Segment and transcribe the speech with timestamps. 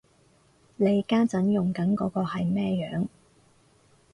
[0.77, 3.07] 你家陣用緊嗰個係咩樣